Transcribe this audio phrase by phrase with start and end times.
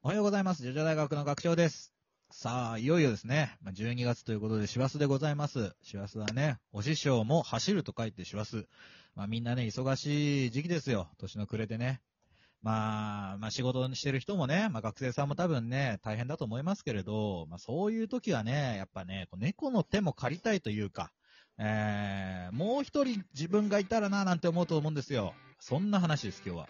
[0.00, 0.62] おはようございます。
[0.62, 1.92] ジョジョ大学の学長です。
[2.30, 3.58] さあ、いよいよですね。
[3.60, 5.74] ま12月ということで、師走でございます。
[5.82, 8.68] 師走はね、お師匠も走ると書いて師走。
[9.16, 11.10] まあみんなね、忙しい時期ですよ。
[11.18, 12.00] 年の暮れでね。
[12.62, 21.10] まあ、まあ仕事にしてる人もね、まあ学生さんも多分ね、大変だと思いますけれど、まあそういう時はね、やっぱね、猫の手も借りたいというか、
[21.58, 25.34] えー、もう一人自分がいたらななんて思うと思うんですよ。
[25.58, 26.68] そんな話です、今日は。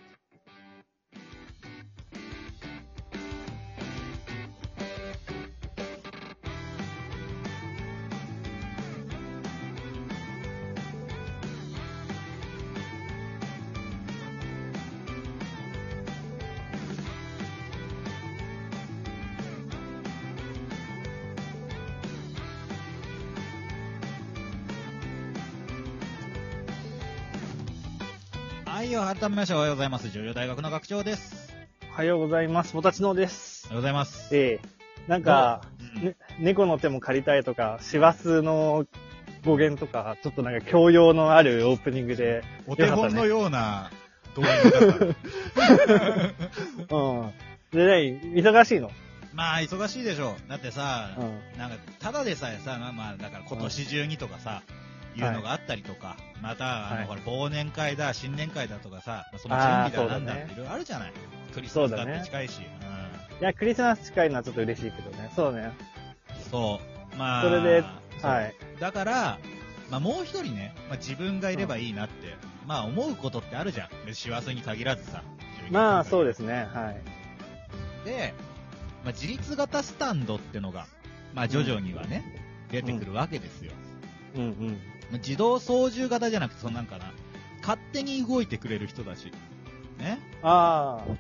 [28.97, 30.09] はい、改めましておはようございます。
[30.09, 31.53] 女優大学の学長です。
[31.93, 32.75] おはようございます。
[32.75, 33.69] もたちのですお。
[33.69, 34.35] はようございます。
[34.35, 34.69] ええ
[35.07, 35.61] なんか、
[35.97, 38.87] うんね、猫の手も借りたいとか、師走の
[39.45, 43.91] 語源とか、ちょっとなんか教養のあるオープニングで、お手本のような
[44.35, 44.71] 動画だっ
[46.89, 46.95] た。
[46.97, 47.33] うん。
[47.73, 48.91] で、ね、忙しいの？
[49.35, 50.49] まあ、忙しいでしょう。
[50.49, 51.59] だってさ、うん。
[51.59, 54.63] なんか、ただでさえさ、まあまあ、だから今年中にとかさ、
[55.21, 61.13] いうのがあったりとか、また、あの、はいほら、忘年会だ、新年会だとかさ、その準備だなんだっていろいろあるじゃない。
[61.53, 62.61] クリスマスだって近いし。
[63.41, 65.31] いや、クリスマス近いのはちょっと嬉しいけどね。
[65.35, 65.73] そうね。
[66.37, 66.51] うん。
[66.51, 66.81] そ
[67.15, 67.17] う。
[67.17, 67.85] まあ、それで
[68.23, 68.55] はい。
[68.81, 69.39] だから、
[69.91, 72.35] まあ、もう一人ね、まあ、自分がいればいいなって、
[72.67, 74.15] まあ、思うことってあるじゃん。
[74.15, 75.23] 師走に限らずさ。
[75.71, 76.69] まあ、そうでですね。
[76.73, 78.05] はい。
[78.05, 78.35] で、
[79.05, 80.87] まあ、自立型スタンドってのが、
[81.35, 82.25] まあ、徐々にはね、
[82.71, 83.73] 出てくるわけですよ。
[83.83, 83.88] うん
[84.37, 84.79] うん。
[85.11, 87.13] まあ自動操縦型じゃなくて、そのなんかな、
[87.61, 89.33] 勝手に動いてくれる人たち。
[89.99, 90.21] ね？
[90.43, 91.11] ああ、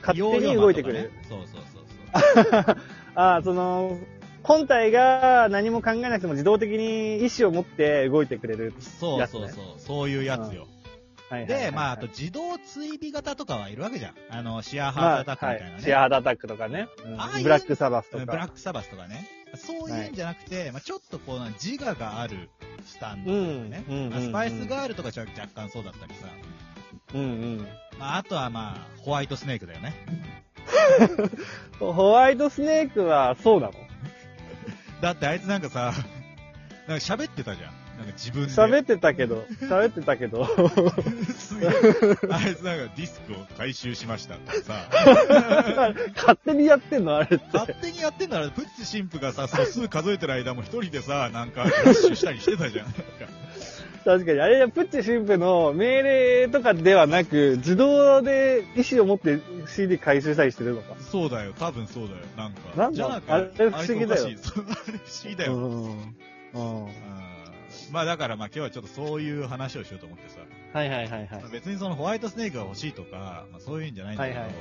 [0.00, 1.10] 勝手に動いてくれる。
[1.10, 2.76] ねそうそうそうそう。
[3.16, 3.98] ああ、その、
[4.42, 8.74] 本体が何も考えなくても自動的に意思を持って動いてくれる。
[8.78, 10.66] そうそうそう、そういうやつよ。
[11.34, 14.14] はいはいはいはいで、まあ、あと、自動追尾型とかはいるわけじゃん。
[14.30, 15.72] あの、シアーハートアタックみたいなね。
[15.74, 16.88] はい、シェアハードアタックとかね。
[17.04, 18.24] うんああいうブラックサバスとか。
[18.26, 19.28] ブラックサバスとかね。
[19.56, 22.48] そういうんじゃなくて、まあ、ちょっとこう、自我がある
[22.84, 23.84] スタンドとかね。
[23.88, 26.26] うんうんうんうんまあスパイスガールとかじゃ若干そうだったりさ。
[27.14, 27.66] うんうん。
[27.98, 29.94] まあ、あとはまあ、ホワイトスネークだよね。
[31.78, 33.74] ホワイトスネークはそうなの？
[35.00, 35.92] だってあいつなんかさ、
[36.86, 37.72] なんか喋ってたじゃん。
[37.98, 38.52] なんか自分で。
[38.52, 40.44] 喋ってたけど、喋ってたけど。
[41.38, 41.70] すげえ。
[42.30, 44.88] あいつなんかディスクを回収しましたってさ。
[46.16, 47.46] 勝手にやってんのあれって。
[47.52, 52.86] 勝手にやってんなら、プッチ神父がさ、素数数えてる間も一人でさ、なんか、ラッシュしたりしてたじゃん。
[52.86, 53.00] なんか
[54.04, 54.40] 確かに。
[54.40, 60.96] あれ、プッチ神父の命令とかではなく、自動で意思を持って CD 回収したりしてるのか。
[61.00, 62.18] そうだよ、多分そうだよ。
[62.36, 62.58] なんか。
[62.76, 62.96] なんだ？
[62.96, 65.54] じゃなくあれ不思議だよあれ不思議だよ。
[65.54, 66.16] うん。
[66.54, 66.84] うん。
[66.84, 66.88] うん
[67.92, 70.38] まあだからまあ今日はちょっとそういう話をしようと思ってさ。
[70.72, 71.48] はいはいはいはいまあ。
[71.50, 74.56] 別にそのホワイトスネークが欲しいとか、まあそういうんじゃないんだけど、はいはい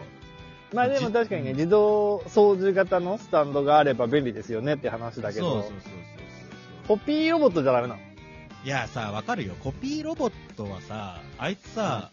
[0.73, 5.91] まあでも確かにね、自動操縦型のスタンドがあれば便利ですよねって話だけど、そうそうそうそう
[6.87, 7.99] コピーロボットじゃダメなの？
[8.65, 9.53] いやさ、わかるよ。
[9.59, 12.11] コピーロボットはさ、あいつさ、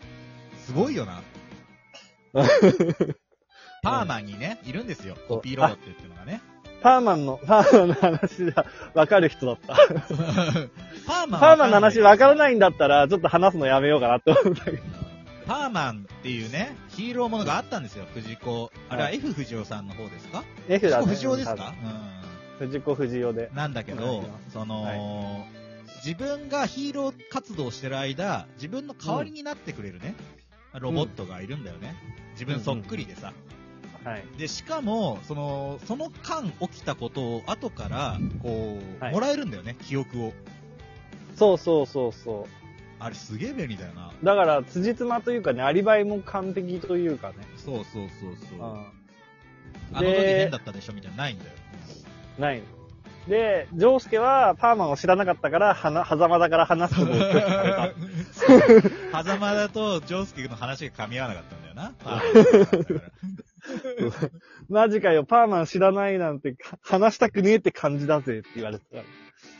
[0.66, 1.22] すごいよな。
[3.82, 5.16] パーマンにね、いるんですよ。
[5.16, 6.42] そうコピーロボットっていうのがね。
[6.82, 9.74] パーマンの、パーマンの話がわかる人だった。
[11.06, 12.36] パーマンパーマンの話わからい。
[12.36, 14.78] ないんだったら、ちょっと話すのやめようかなって思ったけど。
[15.46, 18.70] パーマンっていうね、ヒーローものがあったんですよ、藤子。
[18.88, 21.06] あれはは F 藤尾さんの方ですか？F だね。
[21.06, 21.74] 藤尾ですか？
[22.58, 23.56] 藤子不二雄でうん。。
[23.56, 25.44] なんだけどその、は
[26.04, 30.14] 自分がヒーロー活動してる間、自分の代わりになってくれるね、
[30.78, 31.96] ロボットがいるんだよね。
[32.32, 33.32] 自分そっくりでさ。
[34.05, 34.25] はい。
[34.38, 40.33] で、しかも、その、その間起きたことを後から、こう、はいもらえるんだよね、記憶を。
[41.37, 42.47] そうそうそうそ
[42.99, 44.09] あれすげえ便利だよな。
[44.09, 44.25] う。
[44.25, 47.37] だから、辻褄というかね、アリバイも完璧というかね。
[47.56, 48.59] そうそうそうそう。
[48.59, 49.00] うん。
[49.93, 51.50] あの時変だったでしょみたいなのないんだよ。
[52.38, 52.64] ないの。
[53.29, 57.41] で、ジョースケはパーマンを知らなかったから、はな、狭間だから話すことを拒否
[58.32, 58.82] され
[59.12, 59.25] た。
[59.25, 61.93] 狭間だと、ジョースケの話が噛み合わなかったんだよな。
[64.69, 69.02] マジかよ、パーマン知らないなんて、か話したくねえって感じだぜって言われてた。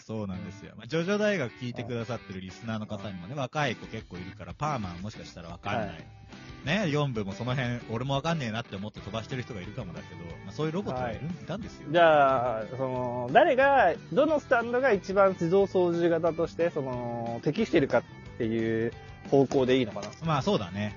[0.05, 0.75] そうなんですよ。
[0.77, 5.87] まあ、ジョジョ大学聞いてくださってるリスナーの方にもね、若い子結構いるから、パーマンもしかしたらわかんない。
[5.89, 6.21] はい
[6.65, 11.89] ね、4部もその辺、俺もわかんねえなって思って飛ばしてる人がいるかもだけど、まあ、そういうロボットがいる、い、たんですよ。
[11.91, 18.03] じゃあ、その、誰が、どのスタンドが一番自動操縦型として、その、適してるかっ
[18.37, 18.93] ていう
[19.31, 20.09] 方向でいいのかな。
[20.25, 20.95] まあそうだね。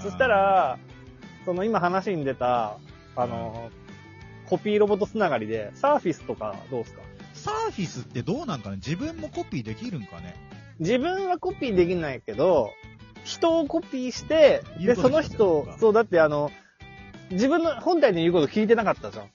[0.00, 0.78] そしたら、
[1.44, 2.76] その今話に出た、
[3.16, 3.70] あの、
[4.46, 7.02] コピーロボットつながりで、サーフィスとかどうですか？
[7.34, 8.76] サーフィスってどうなんかね？
[8.76, 10.34] 自分もコピーできるんかね？
[10.80, 12.70] 自分はコピーできないけど、
[13.24, 16.50] 人をコピーして、で、その人そう、だってあの、
[17.30, 19.30] 自分の本体の言うこと聞いてなかったじゃん。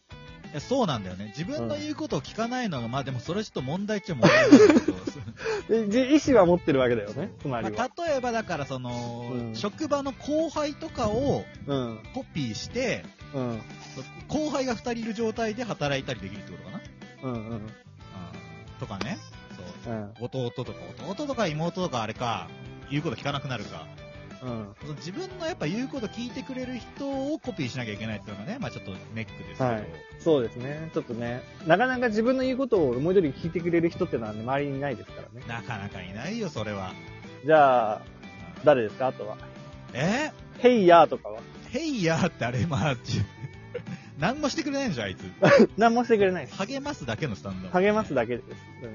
[0.55, 1.33] いやそうなんだよね。
[1.37, 4.91] 自分の言うことを聞かないのが、まあでもそれはちょっと問題っちゃ問題なんだけ
[5.69, 7.89] ど、 でじ意思は持ってるわけだよね、つまりまは。
[7.93, 11.99] あ例えばだからその、うん職場の後輩とかをうん。
[12.13, 13.03] コピーして、
[13.33, 13.61] うん。
[14.29, 16.81] 後輩が2人いる状態で働いたりできるってことかな、
[17.23, 17.33] うん。
[17.33, 17.51] うん。
[17.51, 17.61] うん、
[18.79, 19.17] とかね。
[19.83, 19.93] そう。
[19.93, 20.13] うん。
[20.21, 20.71] 弟とか、
[21.09, 22.47] 弟とか妹とかあれか、
[22.89, 23.85] 言うこと聞かなくなるか。
[24.43, 24.75] うん。
[24.81, 29.63] その自分のやっぱ言うこと聞いてくれる人をコピーしなきゃいけないっていうのがね、まあちょっとネックですけど。
[29.65, 29.83] はい
[30.19, 30.89] そうですね。
[30.93, 35.45] ちょっとね、なかなか自分の言うことを思い通りに聞いてくれる人ってのはね、周りにいないですからね。
[35.47, 36.93] なかなかいないよ、それは。
[37.45, 38.01] じゃあ、うん
[38.63, 39.07] 誰ですか？
[39.07, 39.37] あとは。
[39.93, 40.31] え？
[40.57, 41.41] ヘイヤーとかは？
[41.69, 43.21] ヘイヤーってあれ、まあ、ち
[44.17, 45.21] 何もしてくれないんでしょ、あいつ。
[45.77, 46.57] 何もしてくれないです。
[46.57, 47.69] 励ますだけのスタンド。
[47.69, 48.47] 励ますだけです。
[48.81, 48.89] そう。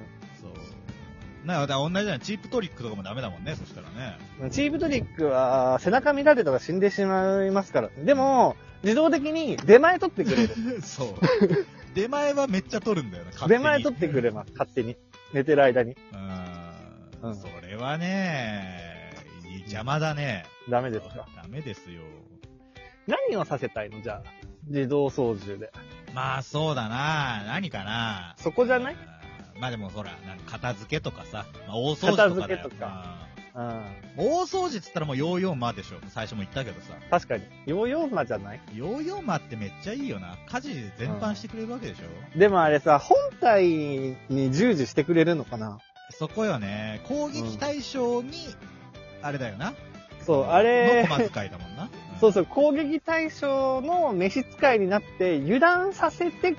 [1.45, 2.21] なだ同じじゃん。
[2.21, 4.19] チープトリックとかもダメだもんね、そしたらね。
[4.43, 7.89] うんチープトリックは背中見られたら死んでしまいますから。
[8.05, 10.55] でも、自動的に出前取ってくれる。
[10.83, 11.15] そう。
[11.95, 14.97] 出前はめっちゃ取るんだよな、出前取ってくれます、勝手に。
[15.33, 15.97] 寝てる間に。
[17.23, 19.13] うんそれはね、
[19.63, 20.45] 邪魔だね。
[20.69, 22.01] ダメですかダメですよ。
[23.07, 24.01] 何をさせたいの？
[24.03, 24.31] じゃあ。
[24.69, 25.71] 自動操縦で。
[26.15, 28.97] まあそうだな何かなそこじゃない？
[29.61, 33.17] まあでもほら、なんか片付けとかさ、まあ、大掃除とかだよ片付けとか
[33.55, 33.65] うん。
[33.67, 33.85] うん
[34.17, 35.97] 大掃除っつったらもうヨーヨーマでしょ。
[36.09, 36.95] 最初も言ったけどさ。
[37.11, 37.45] 確かに。
[37.67, 38.61] ヨーヨーマじゃない？
[38.75, 40.37] ヨーヨーマってめっちゃいいよな。
[40.47, 42.39] 家事全般してくれるわけでしょ。
[42.39, 43.65] でもあれさ、本体
[44.29, 45.79] に従事してくれるのかな？
[46.11, 47.01] そこよね。
[47.09, 48.31] 攻撃対象に、
[49.23, 49.75] あれだよな。
[50.27, 51.89] そう、あれの、駒使いだもんな。
[52.21, 56.57] そうそう、攻撃対象の召使いになって油断させて、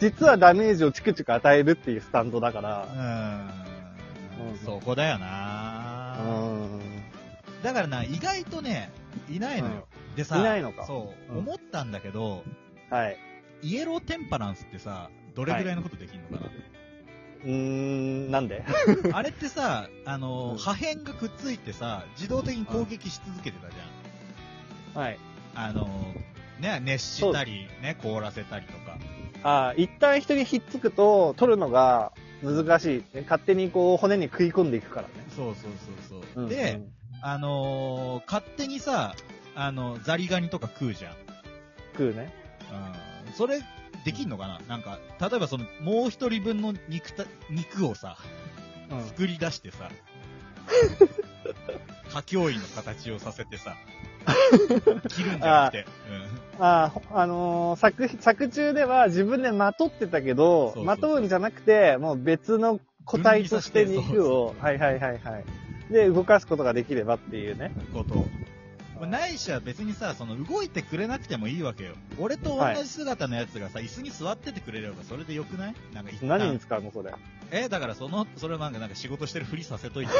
[0.00, 2.88] 実はダメージをチクチク与えるっていうスタンドだから。
[2.92, 4.48] うん。
[4.48, 6.16] うんそこだような。
[6.22, 6.80] ん。
[7.62, 8.90] だからな、意外とね、
[9.30, 9.86] いないのよ。
[10.16, 12.44] でさ、いないのかそう、うん思ったんだけど、
[12.90, 13.16] はい。
[13.62, 16.50] イエローテンパランスってさ、どれぐらいのことできるのかな、
[17.44, 18.64] うーん、なんで？
[19.12, 25.02] あれってさ、あの、うん破片がくっついてさ、自動的に攻撃し続けてたじゃん。
[25.02, 25.18] はい。
[25.54, 26.14] あの、
[26.60, 28.98] ね、熱したり、ね、凍らせたりとか。
[29.44, 32.12] ああ、一旦人にひっつくと、取るのが
[32.42, 33.04] 難しい。
[33.14, 35.14] ね勝手にこう、骨に食い込んでいくからね。
[35.36, 35.72] そうそう
[36.08, 36.42] そうそう。
[36.42, 36.80] うんで、、
[37.22, 39.14] あのー勝手にさ、
[39.54, 41.14] あの、ザリガニとか食うじゃん。
[41.92, 42.32] 食うね。
[43.26, 43.32] うん。
[43.34, 43.60] それ、
[44.04, 44.60] できんのかな？
[44.66, 48.16] なんか、例えばその、もう一人分の肉た、肉をさ、
[48.90, 49.04] うん。
[49.04, 49.90] 作り出してさ、
[52.10, 53.76] 歌教員の形をさせてさ、
[55.08, 55.86] 切るんじゃなくて、
[56.58, 65.92] ああ、ほあのー作、作中では自分でまとってたけど、まとうんじゃなくて、もう別の個体として肉を、そうそうはいはいはいはい。
[65.92, 67.72] で、動かすことができればっていうね。
[67.94, 68.24] うん、こと。
[69.00, 71.94] まあないしは別にさ、その動いてくれなくてもいいわけよ。
[72.18, 75.74] 俺と同じ姿のやつがさ、椅子に座っててくれればそれでよくない？
[75.92, 77.12] なんか一旦何に使うのそれ？
[77.50, 80.12] え、だからその、それなんかなんか仕事してるふりさせといて。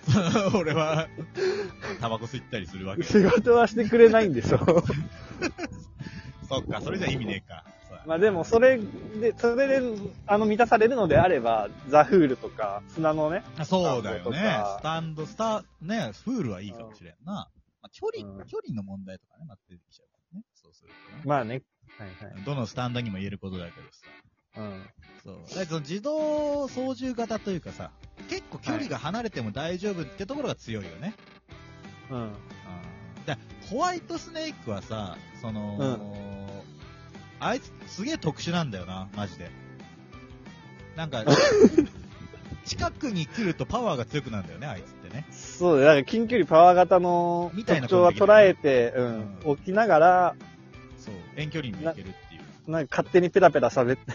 [0.56, 1.08] 俺は、
[2.00, 3.02] タバコ吸ったりするわけ。
[3.04, 4.58] 仕事はしてくれないんでしょ。
[6.48, 7.64] そっか、それじゃ意味ねえか。
[8.06, 9.80] まあでも、それで、それで、
[10.26, 14.38] あの、満たされるのであれば、ザフールとか、砂のね、あそうだよね。
[14.76, 17.48] ススタンド、スター、ね、フールはいいかもしれんな。
[17.84, 20.44] まあ、距離、うん距離の問題とかね、まあ、出てきちゃうからね。
[20.54, 21.22] そうするとね。
[21.26, 21.62] まあね。
[21.98, 22.44] はいはい。
[22.44, 24.06] どのスタンドにも言えることだけどさ。
[24.56, 24.86] うん。
[25.22, 25.58] そう。
[25.58, 27.90] だその自動操縦型というかさ、
[28.30, 31.14] 結構距離が離れても大丈夫ってところが強いよね。
[32.10, 32.18] うん。
[32.22, 32.32] うん。
[33.26, 33.36] で、
[33.68, 36.48] ホワイトスネークはさ、その、
[37.38, 39.50] あいつすげえ特殊なんだよな、マジで。
[40.96, 41.22] なんか、
[42.64, 45.26] 近くに来るとパワーが強くなるんだよね、あいつね。
[45.30, 45.86] そうだよ。
[45.88, 49.38] だから近距離パワー型の特徴は捉えて、ううんん。
[49.44, 50.36] 置きながら、
[50.98, 51.14] そう。
[51.36, 52.70] 遠距離にも行けるっていう。
[52.70, 54.12] なんか勝手にペラペラ喋って。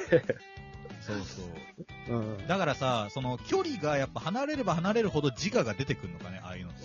[1.01, 2.17] そうそう。
[2.17, 2.47] うん。
[2.47, 6.79] だからさ、その距離がやっぱ離れれば離れるほど自我が出てくるのかね、ああいうのって。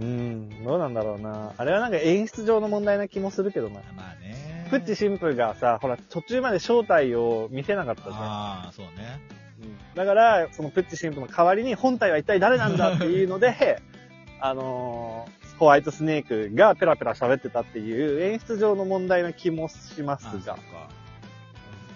[0.00, 0.64] うん。
[0.64, 1.52] どうなんだろうな。
[1.56, 3.80] あれはなんか演出上の問題な気もするけどな。
[3.96, 4.66] まあね。
[4.70, 8.14] プッチ神父がさ、ほら、途中まで正体を見せなかったじゃん。
[8.14, 9.20] ああ、そうね。
[9.62, 13.82] うんだから、そのプッチ神父の代わりに本体は一体誰なんだっていうので、
[14.40, 20.54] あのーホワイトスネークがペラペラ喋ってたっていう演出上の問題な気もしますが。
[20.54, 20.60] か。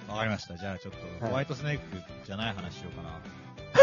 [0.08, 0.56] わかりました。
[0.56, 1.84] じゃあちょっと、はいホワイトスネーク
[2.26, 3.20] じゃない話しようかな。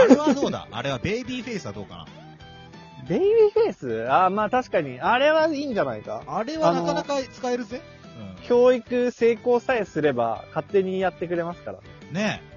[0.03, 0.67] あれはどうだ？
[0.71, 2.05] あれはベイビーフェイスはどうかな？
[3.07, 4.11] ベイビーフェイス？
[4.11, 6.23] あーまあ確かに、あれはいいんじゃないか？
[6.27, 7.77] あれはなかなか使えるぜ。
[7.77, 11.83] うん教育成功さえすれば、勝手にやってくれますからね。
[12.11, 12.48] ねうん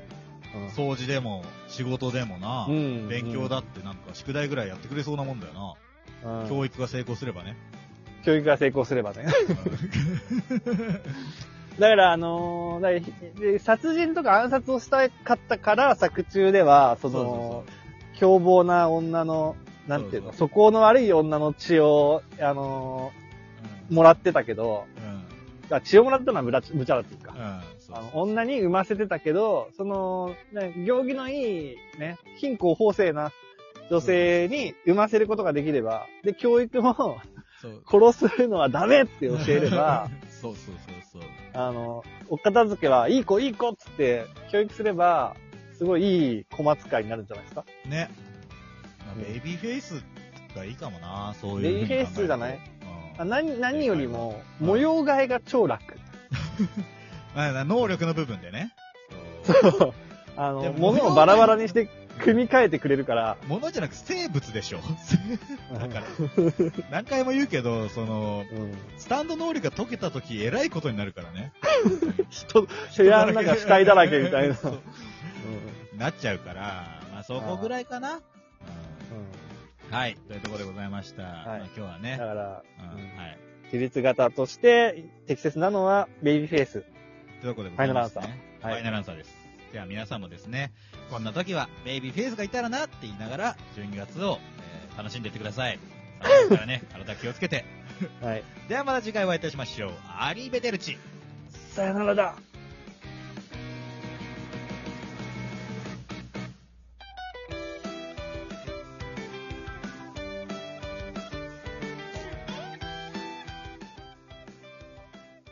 [0.76, 6.40] 掃除でも、仕事でもな、うん勉強だってなんか宿題ぐらいやってくれそうなもんだよな。
[6.42, 7.56] うん教育が成功すればね。
[8.25, 9.26] 教育が成功すればね。
[11.78, 17.64] だから、あのーだからで殺人とか暗殺をしたかったから、作中では、その、
[18.18, 19.56] 凶暴な女の、
[19.88, 23.12] なんていうの、そう素行の悪い女の血を、あの
[23.90, 25.12] うんーもらってたけど、うん。
[25.71, 27.33] あ血をもらったのは無茶無茶だっていうか。
[27.33, 27.61] うん。
[27.81, 33.33] そうあの女に産ませてたけど、その、ね行儀のいい、ね、貧困法制な
[33.90, 37.21] 女性に産ませることができれば、で、教育も
[37.61, 37.83] そう。
[38.12, 40.75] 殺すのはダメって教えれば、 そうそう
[41.12, 41.31] そうそう。
[41.54, 45.37] あの、お片付けはいい子いい子っつって教育すれば、
[45.76, 48.11] すごいいい小扱いになるんじゃないですかね。
[49.07, 50.02] まあベイビーフェイス
[50.57, 51.62] がいいかもな、そういう。
[51.62, 52.59] ベイビーフェイスじゃない？
[53.19, 55.83] 何、何よりも、うん模様替えが超楽。
[57.35, 58.75] まあ、能力の部分でね。
[59.45, 59.95] そう。
[60.37, 61.88] あの、物をバラバラにして
[62.21, 63.37] 組み替えてくれるから。
[63.49, 64.78] 物じゃなく生物でしょ。
[65.75, 66.04] だから、
[66.90, 68.75] 何回も言うけど、その、うん。
[68.99, 71.52] スタンド能力が解けた時、えらいことになるからね。
[72.31, 74.54] 人、部屋の中視界だらけみたいな。
[74.54, 74.78] そう
[75.99, 78.21] なっちゃうから、まあそこぐらいかな。
[79.92, 80.16] はい。
[80.26, 81.22] というところでございました。
[81.22, 82.16] いまあ今日はね。
[82.18, 83.38] だから、うんはい。
[83.64, 86.72] 自立型として適切なのはベイビーフェイス。
[86.72, 88.40] というところでございます、ね。
[88.62, 89.70] ファイナルアンサーはいファイナルアンサーです。
[89.72, 90.72] では皆さんもですね、
[91.11, 95.78] こんな時はベイビーフェイスがいたらなって言いながら、12月を、えー楽しんでいってください。
[96.20, 97.64] 寒いからね、 体気をつけて。
[98.20, 98.44] はい。
[98.68, 99.92] ではまた次回お会いいたしましょう。
[100.18, 100.99] アリーベデルチ。
[101.50, 102.34] さよならだ。